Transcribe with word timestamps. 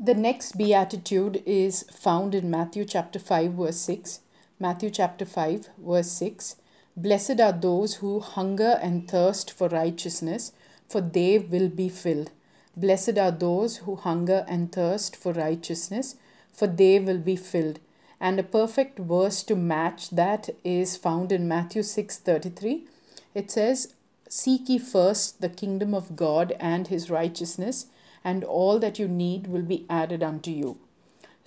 The 0.00 0.14
next 0.14 0.56
beatitude 0.56 1.42
is 1.44 1.82
found 1.90 2.32
in 2.32 2.48
Matthew 2.48 2.84
chapter 2.84 3.18
5, 3.18 3.54
verse 3.54 3.78
6. 3.78 4.20
Matthew 4.60 4.90
chapter 4.90 5.24
5, 5.24 5.70
verse 5.76 6.12
6. 6.12 6.54
Blessed 6.96 7.40
are 7.40 7.50
those 7.50 7.94
who 7.94 8.20
hunger 8.20 8.78
and 8.80 9.10
thirst 9.10 9.50
for 9.50 9.66
righteousness, 9.66 10.52
for 10.88 11.00
they 11.00 11.40
will 11.40 11.68
be 11.68 11.88
filled. 11.88 12.30
Blessed 12.76 13.18
are 13.18 13.32
those 13.32 13.78
who 13.78 13.96
hunger 13.96 14.44
and 14.46 14.70
thirst 14.70 15.16
for 15.16 15.32
righteousness, 15.32 16.14
for 16.52 16.68
they 16.68 17.00
will 17.00 17.18
be 17.18 17.34
filled. 17.34 17.80
And 18.20 18.38
a 18.38 18.44
perfect 18.44 19.00
verse 19.00 19.42
to 19.42 19.56
match 19.56 20.10
that 20.10 20.48
is 20.62 20.96
found 20.96 21.32
in 21.32 21.48
Matthew 21.48 21.82
6:33. 21.82 22.86
It 23.34 23.50
says, 23.50 23.94
"Seek 24.28 24.68
ye 24.68 24.78
first 24.78 25.40
the 25.40 25.48
kingdom 25.48 25.92
of 25.92 26.14
God 26.14 26.54
and 26.60 26.86
his 26.86 27.10
righteousness, 27.10 27.86
and 28.24 28.44
all 28.44 28.78
that 28.78 28.98
you 28.98 29.08
need 29.08 29.46
will 29.46 29.62
be 29.62 29.86
added 29.88 30.22
unto 30.22 30.50
you." 30.50 30.78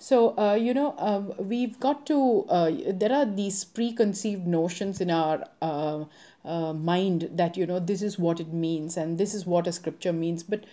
So, 0.02 0.36
uh, 0.36 0.54
you 0.54 0.74
know, 0.74 0.96
um, 0.98 1.32
we've 1.38 1.78
got 1.78 2.06
to, 2.06 2.44
uh, 2.48 2.72
there 2.88 3.12
are 3.12 3.24
these 3.24 3.62
preconceived 3.64 4.48
notions 4.48 5.00
in 5.00 5.12
our 5.12 5.44
uh, 5.62 6.06
uh, 6.44 6.72
mind 6.72 7.30
that, 7.34 7.56
you 7.56 7.66
know, 7.66 7.78
this 7.78 8.02
is 8.02 8.18
what 8.18 8.40
it 8.40 8.52
means 8.52 8.96
and 8.96 9.16
this 9.16 9.32
is 9.32 9.46
what 9.46 9.68
a 9.68 9.72
scripture 9.72 10.12
means. 10.12 10.42
But 10.42 10.64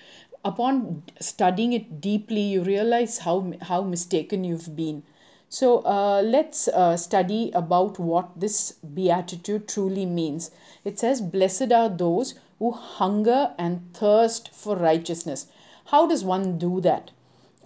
upon 0.43 1.03
studying 1.19 1.73
it 1.73 2.01
deeply, 2.01 2.41
you 2.41 2.63
realize 2.63 3.19
how, 3.19 3.53
how 3.61 3.83
mistaken 3.83 4.43
you've 4.43 4.75
been. 4.75 5.03
So, 5.47 5.85
uh, 5.85 6.23
let's 6.23 6.67
uh, 6.67 6.97
study 6.97 7.51
about 7.53 7.99
what 7.99 8.39
this 8.39 8.71
beatitude 8.71 9.67
truly 9.67 10.07
means. 10.07 10.49
It 10.83 10.97
says, 10.97 11.21
Blessed 11.21 11.71
are 11.71 11.89
those 11.89 12.33
who 12.57 12.71
hunger 12.71 13.53
and 13.59 13.93
thirst 13.93 14.49
for 14.51 14.75
righteousness. 14.75 15.45
How 15.91 16.05
does 16.05 16.23
one 16.23 16.59
do 16.59 16.81
that? 16.81 17.09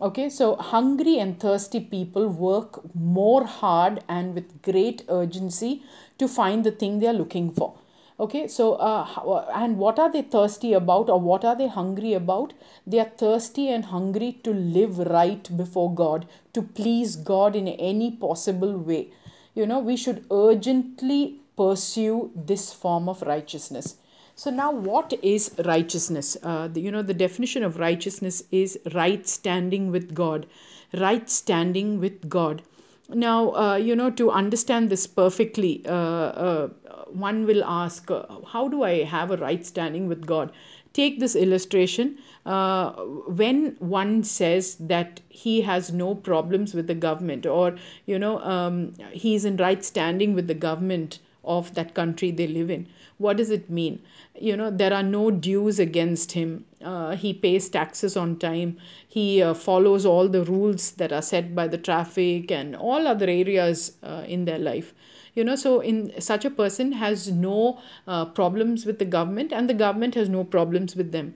Okay, 0.02 0.30
so 0.30 0.56
hungry 0.56 1.20
and 1.20 1.38
thirsty 1.38 1.80
people 1.82 2.30
work 2.30 2.96
more 2.96 3.46
hard 3.46 4.02
and 4.08 4.34
with 4.34 4.62
great 4.62 5.04
urgency 5.10 5.84
to 6.20 6.30
find 6.30 6.64
the 6.64 6.72
thing 6.72 7.00
they 7.00 7.08
are 7.08 7.20
looking 7.22 7.52
for. 7.52 7.74
Okay, 8.20 8.48
so 8.48 8.76
uh, 8.76 9.50
and 9.54 9.78
what 9.78 10.00
are 10.00 10.10
they 10.10 10.22
thirsty 10.22 10.72
about 10.72 11.10
or 11.10 11.20
what 11.20 11.44
are 11.44 11.56
they 11.56 11.68
hungry 11.68 12.14
about? 12.14 12.54
They 12.88 13.00
are 13.00 13.12
thirsty 13.24 13.68
and 13.70 13.86
hungry 13.86 14.40
to 14.46 14.54
live 14.54 15.00
right 15.00 15.58
before 15.58 15.94
God, 15.94 16.26
to 16.54 16.62
please 16.62 17.18
God 17.18 17.58
in 17.58 17.68
any 17.68 18.12
possible 18.12 18.78
way. 18.78 19.10
You 19.54 19.66
know, 19.66 19.80
we 19.80 19.98
should 19.98 20.26
urgently 20.32 21.42
pursue 21.58 22.32
this 22.36 22.72
form 22.72 23.10
of 23.10 23.22
righteousness. 23.24 23.98
So 24.36 24.50
now, 24.50 24.72
what 24.72 25.14
is 25.22 25.52
righteousness? 25.64 26.36
Uh, 26.42 26.68
the, 26.68 26.82
you 26.82 26.92
know, 26.92 27.04
the 27.04 27.14
definition 27.14 27.64
of 27.64 27.78
righteousness 27.78 28.44
is 28.52 28.80
right 28.94 29.28
standing 29.28 29.92
with 29.92 30.14
God. 30.14 30.48
Right 30.94 31.30
standing 31.30 32.00
with 32.00 32.30
God. 32.30 32.64
Now, 33.10 33.52
uh, 33.56 33.76
you 33.76 33.96
know, 33.96 34.10
to 34.12 34.32
understand 34.32 34.90
this 34.90 35.06
perfectly, 35.06 35.84
uh, 35.86 35.92
uh 35.92 36.68
one 37.08 37.46
will 37.46 37.64
ask, 37.64 38.10
uh, 38.10 38.24
how 38.52 38.68
do 38.68 38.84
I 38.84 39.04
have 39.04 39.30
a 39.30 39.38
right 39.38 39.64
standing 39.66 40.08
with 40.08 40.26
God? 40.26 40.52
Take 40.94 41.20
this 41.20 41.36
illustration. 41.36 42.18
Uh, 42.46 42.92
when 43.28 43.76
one 43.80 44.24
says 44.24 44.76
that 44.76 45.22
he 45.30 45.62
has 45.62 45.92
no 45.92 46.16
problems 46.16 46.74
with 46.74 46.88
the 46.88 46.96
government, 46.96 47.46
or 47.46 47.76
you 48.06 48.18
know, 48.18 48.40
um, 48.42 48.94
he's 49.12 49.46
in 49.46 49.58
right 49.58 49.84
standing 49.84 50.34
with 50.34 50.48
the 50.48 50.54
government 50.56 51.20
of 51.44 51.74
that 51.76 51.94
country 51.94 52.32
they 52.32 52.48
live 52.48 52.70
in. 52.70 52.88
What 53.18 53.38
does 53.38 53.50
it 53.50 53.70
mean? 53.70 54.02
You 54.40 54.58
know 54.58 54.70
there 54.70 54.94
are 54.94 55.04
no 55.04 55.32
dues 55.32 55.80
against 55.80 56.34
him. 56.34 56.66
Uh, 56.84 57.16
he 57.16 57.34
pays 57.34 57.70
taxes 57.70 58.18
on 58.18 58.38
time. 58.38 58.78
He 59.08 59.42
uh, 59.42 59.54
follows 59.54 60.06
all 60.06 60.28
the 60.28 60.44
rules 60.44 60.92
that 60.92 61.12
are 61.12 61.22
set 61.22 61.54
by 61.56 61.68
the 61.68 61.78
traffic 61.78 62.52
and 62.52 62.76
all 62.76 63.08
other 63.08 63.28
areas 63.28 63.98
uh, 64.04 64.24
in 64.28 64.46
their 64.46 64.60
life. 64.60 64.94
You 65.36 65.44
know 65.44 65.56
so 65.56 65.80
in 65.80 66.22
such 66.22 66.46
a 66.46 66.50
person 66.50 66.94
has 66.94 67.32
no 67.32 67.80
uh, 68.08 68.26
problems 68.26 68.86
with 68.86 69.00
the 69.00 69.06
government 69.06 69.52
and 69.52 69.70
the 69.70 69.74
government 69.74 70.16
has 70.16 70.30
no 70.30 70.44
problems 70.44 70.96
with 70.96 71.12
them. 71.12 71.36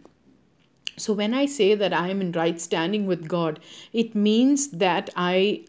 So 0.99 1.13
when 1.13 1.33
i 1.35 1.45
say 1.45 1.75
that 1.75 1.93
i 1.93 2.09
am 2.09 2.21
in 2.21 2.31
right 2.31 2.59
standing 2.59 3.05
with 3.05 3.27
god 3.27 3.59
it 3.93 4.15
means 4.15 4.69
that 4.83 5.11
i 5.15 5.63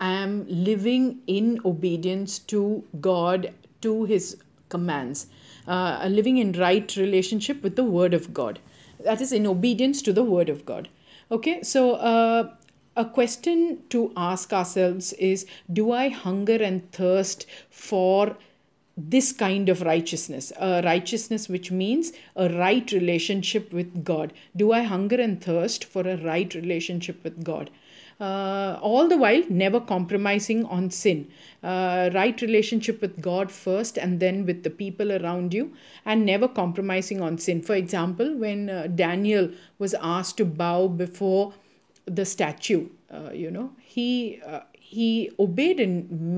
am 0.00 0.46
living 0.48 1.18
in 1.26 1.60
obedience 1.64 2.38
to 2.52 2.84
god 3.00 3.52
to 3.80 4.04
his 4.04 4.36
commands, 4.68 5.26
uh, 5.66 6.06
living 6.10 6.38
in 6.38 6.52
right 6.52 6.96
relationship 6.96 7.62
with 7.62 7.76
the 7.76 7.84
word 7.84 8.14
of 8.14 8.32
God. 8.34 8.58
That 9.04 9.20
is 9.20 9.32
in 9.32 9.46
obedience 9.46 10.02
to 10.02 10.12
the 10.12 10.24
word 10.24 10.48
of 10.48 10.66
God. 10.66 10.88
Okay, 11.30 11.62
so 11.62 11.92
uh, 11.94 12.50
a 12.96 13.04
question 13.04 13.82
to 13.90 14.12
ask 14.16 14.52
ourselves 14.52 15.12
is 15.14 15.46
Do 15.72 15.92
I 15.92 16.08
hunger 16.08 16.56
and 16.56 16.90
thirst 16.92 17.46
for 17.70 18.36
this 18.98 19.32
kind 19.32 19.68
of 19.68 19.82
righteousness? 19.82 20.52
A 20.58 20.82
righteousness 20.84 21.48
which 21.48 21.70
means 21.70 22.12
a 22.36 22.48
right 22.48 22.90
relationship 22.92 23.72
with 23.72 24.04
God. 24.04 24.32
Do 24.56 24.72
I 24.72 24.82
hunger 24.82 25.20
and 25.20 25.42
thirst 25.42 25.84
for 25.84 26.02
a 26.02 26.16
right 26.16 26.52
relationship 26.54 27.22
with 27.24 27.44
God? 27.44 27.70
uh, 28.20 28.78
all 28.82 29.08
the 29.08 29.16
while 29.16 29.42
never 29.48 29.80
compromising 29.80 30.64
on 30.66 30.90
sin. 30.90 31.30
Uh, 31.62 32.10
right 32.14 32.40
relationship 32.42 33.00
with 33.00 33.20
God 33.20 33.50
first 33.50 33.96
and 33.96 34.20
then 34.20 34.44
with 34.46 34.62
the 34.62 34.70
people 34.70 35.12
around 35.12 35.54
you, 35.54 35.72
and 36.04 36.26
never 36.26 36.48
compromising 36.48 37.20
on 37.20 37.38
sin. 37.38 37.62
For 37.62 37.74
example, 37.74 38.36
when 38.36 38.70
uh, 38.70 38.88
Daniel 38.88 39.50
was 39.78 39.94
asked 39.94 40.36
to 40.38 40.44
bow 40.44 40.88
before 40.88 41.54
the 42.06 42.24
statue, 42.24 42.88
uh, 43.12 43.30
you 43.32 43.50
know, 43.50 43.72
he 43.80 44.40
uh, 44.46 44.60
he 44.90 45.30
obeyed 45.38 45.80
in 45.80 45.92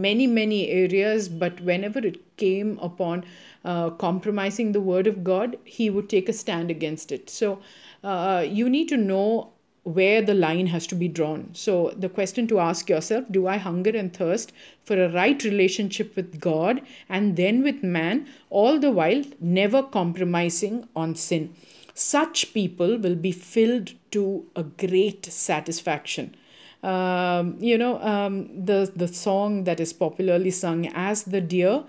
many 0.07 0.27
many 0.27 0.61
areas 0.69 1.29
but 1.29 1.61
whenever 1.61 2.01
it 2.11 2.19
came 2.37 2.79
upon 2.89 3.25
uh, 3.65 3.91
compromising 4.07 4.73
the 4.73 4.87
word 4.91 5.07
of 5.07 5.23
god 5.23 5.57
he 5.65 5.89
would 5.91 6.09
take 6.09 6.29
a 6.29 6.39
stand 6.43 6.71
against 6.71 7.13
it 7.13 7.31
so 7.31 7.61
uh, 8.03 8.45
you 8.61 8.69
need 8.69 8.89
to 8.89 8.97
know 8.97 9.53
where 9.83 10.21
the 10.21 10.35
line 10.35 10.67
has 10.67 10.87
to 10.87 10.95
be 10.95 11.09
drawn. 11.09 11.49
So, 11.55 11.95
the 11.97 12.09
question 12.09 12.47
to 12.49 12.61
ask 12.61 12.89
yourself 12.89 13.25
do 13.31 13.47
I 13.47 13.57
hunger 13.57 13.91
and 13.91 14.13
thirst 14.13 14.53
for 14.85 15.03
a 15.03 15.11
right 15.11 15.43
relationship 15.43 16.17
with 16.17 16.41
God 16.41 16.83
and 17.09 17.37
then 17.37 17.63
with 17.63 17.83
man, 17.83 18.29
all 18.51 18.79
the 18.79 18.91
while 18.91 19.23
never 19.41 19.83
compromising 19.83 20.89
on 20.95 21.15
sin? 21.15 21.55
Such 21.95 22.53
people 22.55 22.99
will 22.99 23.17
be 23.17 23.33
filled 23.33 23.93
to 24.13 24.47
a 24.55 24.63
great 24.63 25.27
satisfaction. 25.27 26.35
Um, 26.83 27.57
you 27.61 27.77
know, 27.77 28.01
um, 28.03 28.65
the, 28.65 28.91
the 28.95 29.09
song 29.09 29.65
that 29.65 29.81
is 29.81 29.93
popularly 29.93 30.51
sung, 30.51 30.87
As 30.87 31.25
the 31.25 31.41
deer 31.41 31.85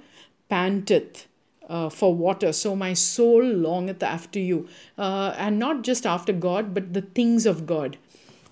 panteth 0.50 1.28
uh, 1.70 1.90
for 1.90 2.14
water. 2.14 2.52
So 2.52 2.76
my 2.76 2.94
soul 2.94 3.44
longeth 3.44 4.04
after 4.04 4.40
you. 4.40 4.68
Uh, 4.98 5.34
and 5.38 5.58
not 5.58 5.84
just 5.84 6.06
after 6.06 6.34
God, 6.34 6.74
but 6.74 6.94
the 6.94 7.02
things 7.02 7.46
of 7.46 7.66
God. 7.66 7.98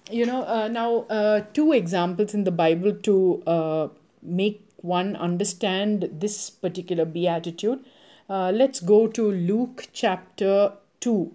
You 0.09 0.25
know, 0.25 0.43
uh, 0.45 0.67
now, 0.69 1.05
uh, 1.09 1.41
two 1.53 1.71
examples 1.73 2.33
in 2.33 2.43
the 2.45 2.51
Bible 2.51 2.93
to 2.93 3.43
uh, 3.45 3.87
make 4.23 4.65
one 4.77 5.15
understand 5.15 6.09
this 6.11 6.49
particular 6.49 7.05
beatitude. 7.05 7.83
Uh, 8.29 8.51
let's 8.51 8.79
go 8.79 9.07
to 9.07 9.31
Luke 9.31 9.87
chapter 9.91 10.73
2. 11.01 11.31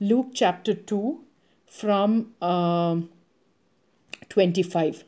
Luke 0.00 0.30
chapter 0.34 0.74
2 0.74 1.20
from 1.66 2.32
um, 2.42 3.08
25. 4.28 5.04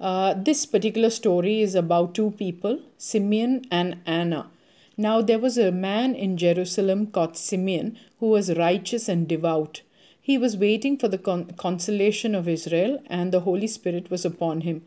Uh, 0.00 0.34
this 0.34 0.64
particular 0.66 1.10
story 1.10 1.60
is 1.60 1.74
about 1.74 2.14
two 2.14 2.30
people, 2.32 2.80
Simeon 2.96 3.64
and 3.70 4.00
Anna. 4.06 4.50
Now 4.96 5.20
there 5.20 5.38
was 5.38 5.58
a 5.58 5.72
man 5.72 6.14
in 6.14 6.36
Jerusalem 6.36 7.08
called 7.08 7.36
Simeon 7.36 7.98
who 8.20 8.26
was 8.26 8.56
righteous 8.56 9.08
and 9.08 9.28
devout. 9.28 9.82
He 10.20 10.36
was 10.36 10.56
waiting 10.56 10.98
for 10.98 11.08
the 11.08 11.18
con- 11.18 11.52
consolation 11.56 12.34
of 12.34 12.48
Israel, 12.48 13.02
and 13.06 13.32
the 13.32 13.40
Holy 13.40 13.66
Spirit 13.66 14.10
was 14.10 14.24
upon 14.24 14.60
him. 14.62 14.82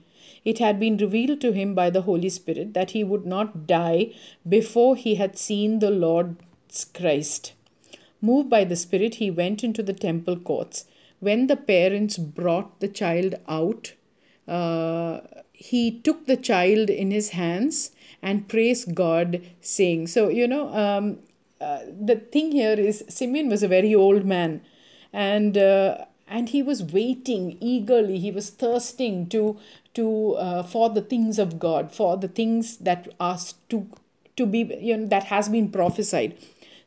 It 0.45 0.60
had 0.60 0.80
been 0.80 0.98
revealed 0.98 1.42
to 1.42 1.51
him 1.51 1.74
by 1.74 1.89
the 1.89 2.04
Holy 2.04 2.30
Spirit 2.30 2.74
that 2.74 2.92
he 2.92 3.04
would 3.04 3.25
not 3.25 3.68
die 3.68 4.13
before 4.48 4.95
he 4.95 5.16
had 5.16 5.38
seen 5.38 5.80
the 5.80 5.89
Lord's 5.89 6.86
Christ. 6.86 7.54
Moved 8.22 8.50
by 8.50 8.63
the 8.63 8.75
Spirit, 8.75 9.16
he 9.16 9.31
went 9.31 9.63
into 9.63 9.81
the 9.81 9.94
temple 9.94 10.38
courts. 10.38 10.86
When 11.21 11.47
the 11.47 11.56
parents 11.56 12.18
brought 12.18 12.81
the 12.81 12.89
child 12.89 13.35
out, 13.47 13.94
uh, 14.47 15.21
he 15.53 16.00
took 16.01 16.25
the 16.25 16.35
child 16.35 16.89
in 16.89 17.12
his 17.12 17.29
hands 17.29 17.91
and 18.21 18.50
praised 18.50 18.94
God, 18.94 19.41
saying, 19.62 20.07
So, 20.07 20.27
you 20.29 20.47
know, 20.47 20.73
um, 20.73 21.19
uh, 21.62 21.79
the 21.88 22.18
thing 22.18 22.51
here 22.51 22.73
is 22.73 23.03
Simeon 23.07 23.47
was 23.50 23.63
a 23.63 23.68
very 23.68 23.95
old 23.95 24.25
man 24.25 24.62
and 25.13 25.57
uh, 25.57 26.06
and 26.27 26.50
he 26.50 26.63
was 26.63 26.81
waiting 26.81 27.57
eagerly. 27.59 28.17
He 28.17 28.31
was 28.31 28.50
thirsting 28.50 29.27
to 29.29 29.59
to 29.94 30.33
uh, 30.35 30.63
for 30.63 30.89
the 30.89 31.01
things 31.01 31.38
of 31.38 31.59
god 31.59 31.91
for 31.91 32.17
the 32.17 32.27
things 32.27 32.77
that 32.77 33.07
are 33.19 33.38
to 33.69 33.88
to 34.38 34.45
be 34.45 34.59
you 34.79 34.97
know 34.97 35.07
that 35.07 35.25
has 35.25 35.50
been 35.50 35.69
prophesied 35.69 36.38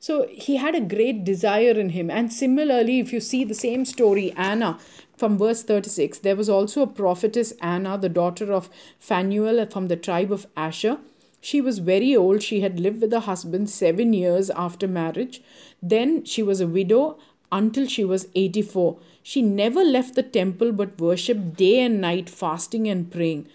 so 0.06 0.26
he 0.46 0.56
had 0.64 0.74
a 0.74 0.88
great 0.94 1.24
desire 1.24 1.76
in 1.84 1.90
him 1.98 2.10
and 2.10 2.32
similarly 2.42 2.98
if 3.00 3.12
you 3.12 3.20
see 3.20 3.42
the 3.44 3.60
same 3.66 3.84
story 3.94 4.26
anna 4.50 4.78
from 5.16 5.38
verse 5.38 5.62
36 5.62 6.18
there 6.18 6.36
was 6.36 6.48
also 6.48 6.82
a 6.82 6.86
prophetess 6.86 7.52
Anna, 7.60 7.96
the 7.96 8.08
daughter 8.08 8.52
of 8.52 8.68
Phanuel 8.98 9.64
from 9.66 9.88
the 9.88 9.96
tribe 9.96 10.32
of 10.32 10.46
Asher. 10.56 10.98
She 11.40 11.60
was 11.60 11.78
very 11.78 12.16
old. 12.16 12.42
She 12.42 12.60
had 12.60 12.80
lived 12.80 13.02
with 13.02 13.12
her 13.12 13.20
husband 13.20 13.70
seven 13.70 14.12
years 14.12 14.50
after 14.50 14.88
marriage. 14.88 15.42
Then 15.82 16.24
she 16.24 16.42
was 16.42 16.60
a 16.60 16.66
widow 16.66 17.18
until 17.52 17.86
she 17.86 18.04
was 18.04 18.28
84. 18.34 18.96
She 19.22 19.42
never 19.42 19.84
left 19.84 20.14
the 20.14 20.22
temple 20.22 20.72
but 20.72 20.98
worshipped 20.98 21.56
day 21.56 21.80
and 21.80 22.00
night, 22.00 22.28
fasting 22.28 22.88
and 22.88 23.10
praying. 23.10 23.46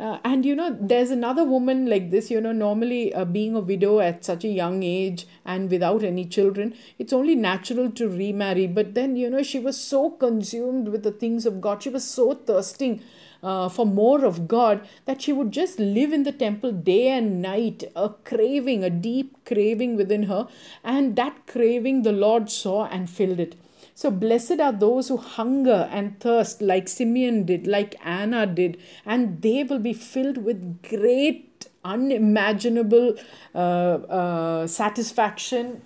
Uh, 0.00 0.18
and 0.24 0.44
you 0.46 0.54
know, 0.54 0.76
there's 0.80 1.10
another 1.10 1.44
woman 1.44 1.86
like 1.86 2.10
this, 2.10 2.30
you 2.30 2.40
know, 2.40 2.52
normally 2.52 3.12
uh, 3.12 3.24
being 3.24 3.56
a 3.56 3.60
widow 3.60 3.98
at 3.98 4.24
such 4.24 4.44
a 4.44 4.48
young 4.48 4.84
age 4.84 5.26
and 5.44 5.68
without 5.70 6.04
any 6.04 6.24
children, 6.24 6.72
it's 7.00 7.12
only 7.12 7.34
natural 7.34 7.90
to 7.90 8.08
remarry. 8.08 8.68
But 8.68 8.94
then, 8.94 9.16
you 9.16 9.28
know, 9.28 9.42
she 9.42 9.58
was 9.58 9.76
so 9.76 10.10
consumed 10.10 10.88
with 10.88 11.02
the 11.02 11.10
things 11.10 11.46
of 11.46 11.60
God, 11.60 11.82
she 11.82 11.88
was 11.88 12.04
so 12.04 12.34
thirsting. 12.34 13.02
Uh, 13.40 13.68
for 13.68 13.86
more 13.86 14.24
of 14.24 14.48
God, 14.48 14.84
that 15.04 15.22
she 15.22 15.32
would 15.32 15.52
just 15.52 15.78
live 15.78 16.12
in 16.12 16.24
the 16.24 16.32
temple 16.32 16.72
day 16.72 17.06
and 17.06 17.40
night, 17.40 17.84
a 17.94 18.08
craving, 18.24 18.82
a 18.82 18.90
deep 18.90 19.36
craving 19.44 19.94
within 19.94 20.24
her. 20.24 20.48
And 20.82 21.14
that 21.14 21.46
craving 21.46 22.02
the 22.02 22.10
Lord 22.10 22.50
saw 22.50 22.86
and 22.86 23.08
filled 23.08 23.38
it. 23.38 23.54
So, 23.98 24.12
blessed 24.12 24.60
are 24.60 24.70
those 24.70 25.08
who 25.08 25.16
hunger 25.16 25.88
and 25.90 26.20
thirst, 26.20 26.62
like 26.62 26.86
Simeon 26.86 27.44
did, 27.44 27.66
like 27.66 27.96
Anna 28.04 28.46
did, 28.46 28.76
and 29.04 29.42
they 29.42 29.64
will 29.64 29.80
be 29.80 29.92
filled 29.92 30.38
with 30.38 30.84
great, 30.88 31.66
unimaginable 31.82 33.16
uh, 33.56 33.58
uh, 33.58 34.66
satisfaction 34.68 35.82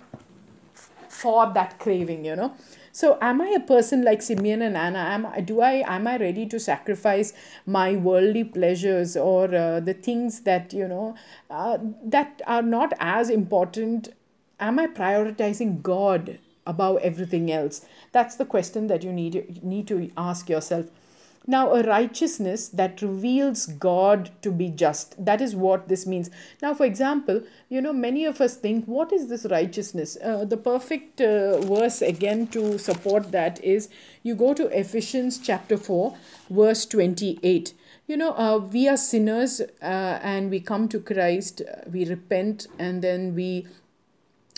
for 1.09 1.51
that 1.55 1.79
craving, 1.79 2.23
you 2.23 2.35
know. 2.35 2.53
So, 2.91 3.17
am 3.19 3.41
I 3.41 3.47
a 3.57 3.59
person 3.59 4.05
like 4.05 4.21
Simeon 4.21 4.61
and 4.61 4.77
Anna? 4.77 4.99
Am 4.99 5.25
I, 5.25 5.41
do 5.41 5.61
I 5.61 5.83
am 5.87 6.05
I 6.05 6.17
ready 6.17 6.45
to 6.45 6.59
sacrifice 6.59 7.33
my 7.65 7.95
worldly 7.95 8.43
pleasures 8.43 9.17
or 9.17 9.45
uh, 9.55 9.79
the 9.79 9.95
things 9.95 10.41
that 10.41 10.71
you 10.71 10.87
know 10.87 11.15
uh, 11.49 11.79
that 12.05 12.43
are 12.45 12.61
not 12.61 12.93
as 12.99 13.31
important? 13.31 14.09
Am 14.59 14.77
I 14.77 14.85
prioritizing 14.85 15.81
God 15.81 16.37
above 16.65 16.97
everything 16.97 17.51
else? 17.51 17.85
That's 18.11 18.35
the 18.35 18.45
question 18.45 18.87
that 18.87 19.03
you 19.03 19.11
need, 19.11 19.63
need 19.63 19.87
to 19.87 20.11
ask 20.17 20.49
yourself. 20.49 20.87
Now, 21.45 21.73
a 21.73 21.83
righteousness 21.83 22.69
that 22.69 23.01
reveals 23.01 23.65
God 23.65 24.31
to 24.43 24.51
be 24.51 24.69
just. 24.69 25.23
That 25.23 25.41
is 25.41 25.53
what 25.55 25.89
this 25.89 26.07
means. 26.07 26.29
Now, 26.61 26.73
for 26.73 26.85
example, 26.85 27.41
you 27.67 27.81
know, 27.81 27.91
many 27.91 28.23
of 28.23 28.39
us 28.39 28.55
think, 28.55 28.85
what 28.85 29.11
is 29.11 29.27
this 29.27 29.45
righteousness? 29.51 30.17
Uh, 30.23 30.45
the 30.45 30.55
perfect 30.55 31.19
uh, 31.19 31.59
verse 31.59 32.01
again 32.01 32.47
to 32.47 32.77
support 32.77 33.33
that 33.33 33.61
is 33.61 33.89
you 34.23 34.35
go 34.35 34.53
to 34.53 34.67
Ephesians 34.67 35.37
chapter 35.37 35.75
4, 35.75 36.15
verse 36.49 36.85
28 36.85 37.73
you 38.05 38.17
know 38.17 38.33
uh, 38.33 38.57
we 38.57 38.87
are 38.89 38.97
sinners 38.97 39.61
uh, 39.81 40.19
and 40.21 40.49
we 40.49 40.59
come 40.59 40.89
to 40.89 40.99
christ 40.99 41.61
we 41.89 42.03
repent 42.05 42.67
and 42.77 43.01
then 43.01 43.33
we 43.33 43.65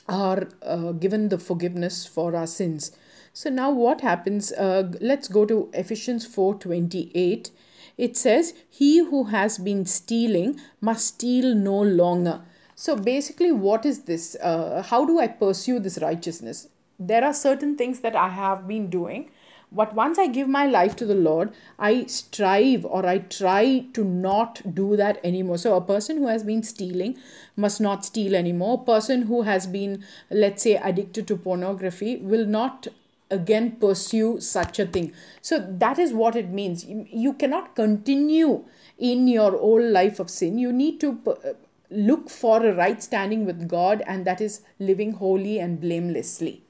are 0.08 0.48
uh, 0.62 0.92
given 0.92 1.30
the 1.30 1.38
forgiveness 1.38 2.06
for 2.06 2.36
our 2.36 2.48
sins. 2.48 2.92
So 3.34 3.50
now 3.50 3.72
what 3.72 4.02
happens 4.02 4.52
uh, 4.52 4.92
let's 5.02 5.28
go 5.28 5.46
to 5.46 5.70
ephesians 5.74 6.28
4:28 6.28 7.52
it 7.98 8.18
says 8.18 8.54
he 8.70 9.00
who 9.00 9.26
has 9.26 9.58
been 9.58 9.86
stealing 9.86 10.60
must 10.82 11.08
steal 11.08 11.56
no 11.56 11.82
longer. 11.82 12.42
So 12.76 12.96
basically 12.96 13.52
what 13.52 13.86
is 13.86 14.04
this? 14.04 14.36
Uh, 14.42 14.84
how 14.84 15.06
do 15.06 15.20
i 15.20 15.28
pursue 15.28 15.80
this 15.80 16.00
righteousness? 16.02 16.68
There 17.00 17.24
are 17.24 17.34
certain 17.34 17.76
things 17.76 18.00
that 18.02 18.16
i 18.16 18.30
have 18.30 18.68
been 18.68 18.90
doing 18.90 19.32
but 19.72 19.94
once 19.94 20.18
I 20.18 20.28
give 20.28 20.48
my 20.48 20.66
life 20.66 20.96
to 20.98 21.06
the 21.06 21.16
Lord, 21.16 21.52
I 21.78 22.06
strive 22.06 22.86
or 22.86 23.06
I 23.06 23.20
try 23.20 23.86
to 23.94 24.04
not 24.04 24.76
do 24.76 24.96
that 24.96 25.20
anymore. 25.24 25.58
So, 25.58 25.76
a 25.76 25.82
person 25.82 26.18
who 26.18 26.28
has 26.28 26.44
been 26.44 26.64
stealing 26.64 27.18
must 27.56 27.82
not 27.82 28.06
steal 28.06 28.36
anymore. 28.36 28.80
A 28.82 28.86
person 28.86 29.24
who 29.24 29.42
has 29.42 29.68
been, 29.68 30.04
let's 30.30 30.64
say, 30.64 30.76
addicted 30.76 31.28
to 31.28 31.36
pornography 31.36 32.18
will 32.18 32.46
not 32.46 32.88
again 33.32 33.72
pursue 33.78 34.40
such 34.40 34.80
a 34.80 34.86
thing. 34.86 35.12
So, 35.42 35.60
that 35.60 36.00
is 36.00 36.14
what 36.14 36.36
it 36.36 36.50
means. 36.50 36.86
You, 36.86 37.34
cannot 37.34 37.76
continue 37.76 38.64
in 38.98 39.28
your 39.28 39.58
old 39.58 39.84
life 39.84 40.20
of 40.20 40.30
sin. 40.30 40.58
You 40.58 40.72
need 40.72 41.02
to 41.02 41.20
uh, 41.28 41.54
look 41.90 42.30
for 42.30 42.66
a 42.66 42.74
right 42.74 43.02
standing 43.02 43.46
with 43.46 43.68
God, 43.68 44.04
and 44.08 44.26
that 44.26 44.42
is 44.42 44.62
living 44.80 45.14
holy 45.14 45.60
and 45.60 45.82
blamelessly. 45.82 46.65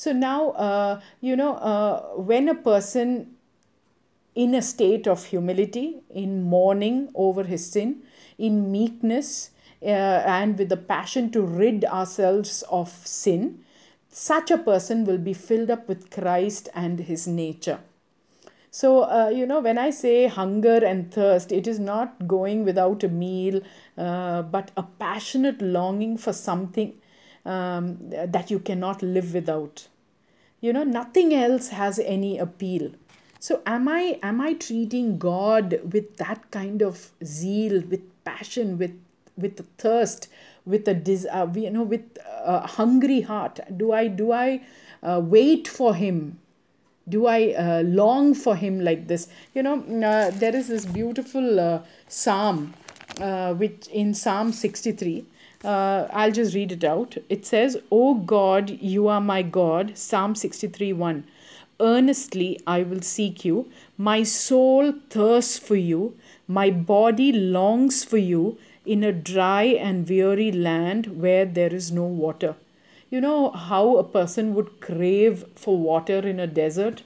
So 0.00 0.14
now, 0.14 0.52
uh, 0.52 1.00
you 1.20 1.36
know, 1.36 1.56
uh, 1.56 2.00
when 2.16 2.48
a 2.48 2.54
person 2.54 3.36
in 4.34 4.54
a 4.54 4.62
state 4.62 5.06
of 5.06 5.26
humility, 5.26 6.00
in 6.08 6.42
mourning 6.42 7.10
over 7.14 7.42
his 7.44 7.70
sin, 7.70 8.02
in 8.38 8.72
meekness, 8.72 9.50
uh, 9.82 10.22
and 10.38 10.56
with 10.56 10.70
the 10.70 10.78
passion 10.78 11.30
to 11.32 11.42
rid 11.42 11.84
ourselves 11.84 12.64
of 12.70 12.88
sin, 12.88 13.62
such 14.08 14.50
a 14.50 14.56
person 14.56 15.04
will 15.04 15.18
be 15.18 15.34
filled 15.34 15.70
up 15.70 15.86
with 15.86 16.10
Christ 16.10 16.70
and 16.74 17.00
his 17.00 17.26
nature. 17.26 17.80
So, 18.70 19.02
uh, 19.02 19.28
you 19.28 19.44
know, 19.44 19.60
when 19.60 19.76
I 19.76 19.90
say 19.90 20.28
hunger 20.28 20.82
and 20.82 21.12
thirst, 21.12 21.52
it 21.52 21.66
is 21.66 21.78
not 21.78 22.26
going 22.26 22.64
without 22.64 23.04
a 23.04 23.08
meal, 23.10 23.60
uh, 23.98 24.40
but 24.40 24.70
a 24.78 24.82
passionate 24.82 25.60
longing 25.60 26.16
for 26.16 26.32
something 26.32 26.94
um, 27.50 27.98
that 28.10 28.50
you 28.50 28.58
cannot 28.58 29.02
live 29.02 29.34
without. 29.34 29.88
You 30.60 30.72
know 30.72 30.84
nothing 30.84 31.34
else 31.34 31.68
has 31.68 31.98
any 31.98 32.38
appeal. 32.38 32.90
So 33.46 33.62
am 33.74 33.88
i 33.88 34.18
am 34.30 34.40
i 34.46 34.52
treating 34.62 35.06
god 35.18 35.80
with 35.92 36.16
that 36.18 36.50
kind 36.56 36.82
of 36.88 37.04
zeal 37.24 37.80
with 37.92 38.02
passion 38.24 38.76
with 38.82 38.98
with 39.44 39.60
a 39.60 39.64
thirst 39.84 40.28
with 40.66 40.86
a 40.86 40.94
des- 40.94 41.28
uh, 41.28 41.46
you 41.54 41.70
know 41.70 41.82
with 41.94 42.18
a 42.54 42.66
hungry 42.66 43.22
heart? 43.22 43.60
Do 43.76 43.92
i 43.92 44.06
do 44.08 44.32
i 44.32 44.60
uh, 45.02 45.20
wait 45.24 45.66
for 45.66 45.94
him? 45.94 46.38
Do 47.08 47.26
i 47.26 47.40
uh, 47.64 47.82
long 47.82 48.34
for 48.34 48.54
him 48.54 48.80
like 48.90 49.08
this? 49.08 49.28
You 49.54 49.62
know 49.62 49.76
uh, 50.12 50.30
there 50.44 50.54
is 50.54 50.68
this 50.68 50.84
beautiful 50.84 51.58
uh, 51.58 51.80
psalm 52.08 52.74
uh, 53.18 53.54
which 53.54 53.88
in 53.88 54.14
psalm 54.14 54.52
63 54.52 55.24
uh, 55.64 56.08
I'll 56.12 56.32
just 56.32 56.54
read 56.54 56.72
it 56.72 56.84
out. 56.84 57.16
It 57.28 57.44
says, 57.44 57.76
O 57.90 58.14
God, 58.14 58.70
you 58.70 59.08
are 59.08 59.20
my 59.20 59.42
God. 59.42 59.96
Psalm 59.96 60.34
63 60.34 60.92
1. 60.92 61.24
Earnestly 61.80 62.60
I 62.66 62.82
will 62.82 63.02
seek 63.02 63.44
you. 63.44 63.70
My 63.96 64.22
soul 64.22 64.92
thirsts 65.08 65.58
for 65.58 65.76
you. 65.76 66.16
My 66.46 66.70
body 66.70 67.32
longs 67.32 68.04
for 68.04 68.18
you 68.18 68.58
in 68.84 69.04
a 69.04 69.12
dry 69.12 69.64
and 69.64 70.08
weary 70.08 70.50
land 70.50 71.20
where 71.20 71.44
there 71.44 71.72
is 71.72 71.90
no 71.92 72.04
water. 72.04 72.56
You 73.10 73.20
know 73.20 73.50
how 73.50 73.96
a 73.96 74.04
person 74.04 74.54
would 74.54 74.80
crave 74.80 75.44
for 75.54 75.76
water 75.76 76.18
in 76.18 76.40
a 76.40 76.46
desert? 76.46 77.02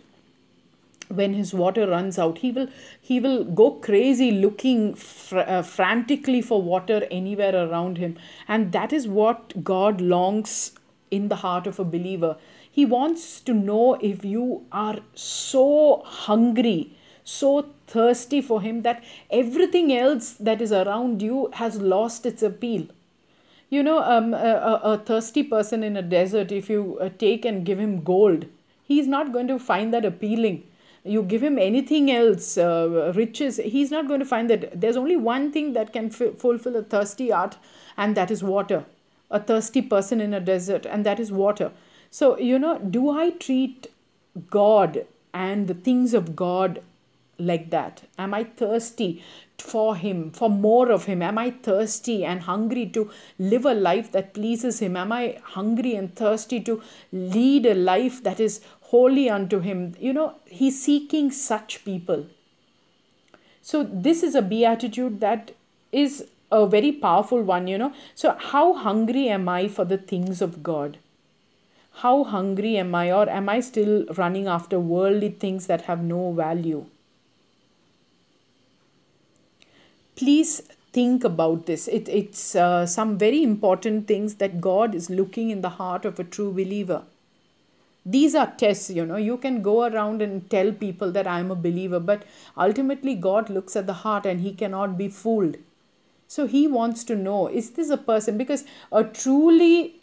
When 1.09 1.35
his 1.35 1.53
water 1.53 1.87
runs 1.87 2.19
out 2.19 2.39
he 2.39 2.51
will 2.51 2.69
he 3.01 3.21
will 3.21 3.45
go 3.45 3.71
crazy 3.73 4.31
looking 4.31 4.95
fr- 4.95 5.39
uh, 5.39 5.63
frantically 5.63 6.41
for 6.41 6.61
water 6.63 7.07
anywhere 7.11 7.55
around 7.55 7.99
him. 7.99 8.17
And 8.49 8.73
that 8.73 8.93
is 8.93 9.07
what 9.07 9.65
god 9.65 10.01
longs 10.01 10.73
in 11.11 11.29
the 11.29 11.37
heart 11.37 11.67
of 11.67 11.79
a 11.79 11.85
believer. 11.85 12.37
He 12.71 12.85
wants 12.85 13.41
to 13.41 13.55
know 13.55 13.95
if 13.95 14.25
you 14.25 14.67
are 14.73 14.99
so 15.15 16.03
hungry 16.05 16.97
so 17.25 17.67
thirsty 17.87 18.43
for 18.43 18.61
him 18.61 18.83
that 18.83 19.03
everything 19.31 19.93
else 19.93 20.33
that 20.35 20.61
is 20.61 20.73
around 20.73 21.23
you 21.23 21.51
has 21.55 21.81
lost 21.81 22.27
its 22.27 22.43
appeal. 22.43 22.87
You 23.71 23.83
know 23.83 24.03
um, 24.03 24.35
a, 24.35 24.81
a, 24.85 24.99
thirsty 24.99 25.43
person 25.43 25.83
in 25.83 25.97
a 25.97 26.03
desert 26.03 26.53
if 26.53 26.69
you 26.69 26.99
uh, 27.01 27.09
take 27.19 27.45
and 27.45 27.65
give 27.65 27.81
him 27.81 28.05
gold 28.05 28.45
he's 28.85 29.07
not 29.07 29.33
going 29.33 29.49
to 29.49 29.59
find 29.59 29.93
that 29.93 30.05
appealing 30.05 30.63
you 31.05 31.23
give 31.23 31.43
him 31.43 31.59
anything 31.59 32.11
else 32.11 32.57
uh, 32.57 33.13
riches 33.15 33.59
he's 33.59 33.91
not 33.91 34.09
going 34.09 34.21
to 34.21 34.27
find 34.27 34.49
that 34.49 34.81
there's 34.81 34.97
only 34.97 35.17
one 35.17 35.53
thing 35.53 35.75
that 35.75 35.93
can 35.93 36.07
f- 36.07 36.39
fulfill 36.39 36.77
a 36.77 36.83
thirsty 36.83 37.31
heart 37.31 37.57
and 37.97 38.17
that 38.17 38.31
is 38.31 38.43
water. 38.43 38.85
A 39.31 39.41
thirsty 39.41 39.83
person 39.83 40.21
in 40.21 40.33
a 40.33 40.41
desert 40.41 40.87
and 40.87 41.05
that 41.05 41.21
is 41.21 41.31
water. 41.31 41.73
So 42.11 42.39
you 42.39 42.59
know 42.59 42.79
do 42.79 43.11
i 43.11 43.31
treat 43.31 43.89
god 44.51 45.07
and 45.33 45.69
the 45.69 45.75
things 45.75 46.15
of 46.15 46.35
god 46.35 46.83
like 47.39 47.71
that? 47.71 48.03
Am 48.19 48.33
i 48.33 48.45
thirsty 48.45 49.23
for 49.59 49.97
him 49.97 50.31
for 50.31 50.49
more 50.49 50.91
of 50.91 51.05
him? 51.05 51.21
Am 51.21 51.37
i 51.37 51.51
thirsty 51.51 52.25
and 52.25 52.43
hungry 52.43 52.87
to 52.87 53.11
live 53.39 53.67
a 53.67 53.75
life 53.75 54.11
that 54.13 54.33
pleases 54.33 54.79
him? 54.79 54.97
Am 54.97 55.13
i 55.13 55.39
hungry 55.43 55.95
and 55.97 56.15
thirsty 56.15 56.61
to 56.61 56.81
lead 57.13 57.67
a 57.67 57.75
life 57.75 58.23
that 58.23 58.41
is 58.41 58.61
holy 58.95 59.29
unto 59.29 59.61
him. 59.61 59.83
You 59.99 60.13
know, 60.13 60.35
he's 60.47 60.81
seeking 60.81 61.31
such 61.33 61.85
people. 61.85 62.27
So, 63.61 63.83
this 63.83 64.23
is 64.23 64.35
a 64.35 64.43
beatitude 64.43 65.21
that 65.21 65.53
is 65.91 66.27
a 66.53 66.67
very 66.67 66.93
powerful 66.93 67.43
one, 67.43 67.67
you 67.67 67.79
know. 67.79 67.93
So, 68.15 68.37
how 68.51 68.75
hungry 68.75 69.29
am 69.29 69.49
I 69.49 69.69
for 69.69 69.85
the 69.85 69.99
things 69.99 70.43
of 70.47 70.63
God? 70.63 70.99
How 72.03 72.25
hungry 72.25 72.77
am 72.77 72.95
I, 72.95 73.11
or 73.13 73.29
am 73.29 73.49
I 73.49 73.61
still 73.61 74.05
running 74.19 74.47
after 74.59 74.79
worldly 74.79 75.31
things 75.31 75.67
that 75.73 75.83
have 75.83 76.03
no 76.03 76.33
value? 76.33 76.85
Please 80.17 80.61
think 80.93 81.25
about 81.25 81.67
this. 81.67 81.89
It, 81.89 82.09
it's 82.09 82.55
uh, 82.55 82.87
some 82.87 83.17
very 83.19 83.43
important 83.43 84.07
things 84.07 84.37
that 84.45 84.61
God 84.61 84.95
is 84.95 85.11
looking 85.11 85.51
in 85.51 85.63
the 85.63 85.75
heart 85.81 86.05
of 86.05 86.21
a 86.21 86.25
true 86.25 86.53
believer. 86.53 87.03
These 88.07 88.35
are 88.35 88.53
tests, 88.59 88.91
you 88.91 89.07
know. 89.07 89.17
You 89.17 89.37
can 89.39 89.63
go 89.63 89.85
around 89.85 90.21
and 90.21 90.49
tell 90.51 90.73
people 90.73 91.11
that 91.13 91.27
I'm 91.27 91.51
a 91.51 91.55
believer, 91.57 92.01
but 92.01 92.25
ultimately, 92.57 93.15
God 93.15 93.49
looks 93.49 93.77
at 93.77 93.87
the 93.87 94.01
heart 94.05 94.27
and 94.27 94.41
He 94.41 94.53
cannot 94.53 94.99
be 94.99 95.09
fooled. 95.09 95.57
So, 96.29 96.47
He 96.47 96.67
wants 96.67 97.05
to 97.05 97.17
know 97.17 97.47
is 97.49 97.71
this 97.71 97.91
a 97.91 97.97
person? 97.97 98.37
Because 98.37 98.65
a 98.93 99.05
truly 99.05 100.01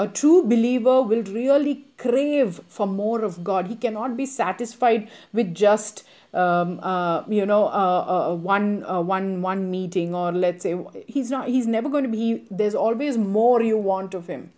a 0.00 0.06
true 0.08 0.42
believer 0.42 1.02
will 1.02 1.22
really 1.24 1.84
crave 1.98 2.60
for 2.68 2.86
more 2.86 3.22
of 3.22 3.42
God. 3.44 3.66
He 3.66 3.76
cannot 3.76 4.16
be 4.16 4.24
satisfied 4.24 5.10
with 5.32 5.54
just 5.54 6.04
um, 6.32 6.78
uh, 6.82 7.24
you 7.28 7.44
know 7.44 7.64
uh, 7.66 8.04
uh, 8.14 8.34
one 8.34 8.84
uh, 8.84 9.00
one 9.00 9.42
one 9.42 9.70
meeting 9.70 10.14
or 10.14 10.32
let's 10.32 10.62
say 10.62 10.78
he's 11.06 11.30
not 11.30 11.48
he's 11.48 11.66
never 11.66 11.88
going 11.88 12.04
to 12.04 12.10
be. 12.10 12.18
He, 12.18 12.46
there's 12.50 12.74
always 12.74 13.18
more 13.18 13.62
you 13.62 13.76
want 13.76 14.14
of 14.14 14.26
him. 14.26 14.52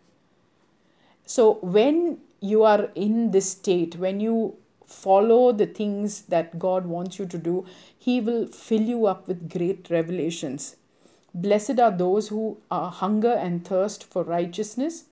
So 1.33 1.45
when 1.77 2.19
you 2.41 2.62
are 2.65 2.91
in 2.95 3.31
this 3.31 3.53
state, 3.53 3.97
when 3.97 4.21
you 4.21 4.57
follow 4.85 5.51
the 5.51 5.65
things 5.65 6.23
that 6.33 6.59
God 6.59 6.85
wants 6.85 7.19
you 7.19 7.25
to 7.25 7.39
do, 7.39 7.65
He 7.99 8.21
will 8.21 8.47
fill 8.49 8.83
you 8.83 9.07
up 9.07 9.29
with 9.29 9.49
great 9.55 9.89
revelations. 9.89 10.77
Blessed 11.33 11.81
are 11.81 11.91
those 11.91 12.29
who 12.29 12.59
are 12.71 12.91
hunger 12.91 13.33
and 13.33 13.65
thirst 13.67 14.05
for 14.05 14.25
righteousness, 14.25 15.01